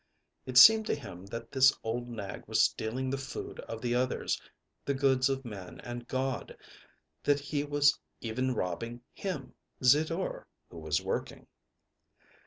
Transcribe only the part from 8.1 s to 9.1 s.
even robbing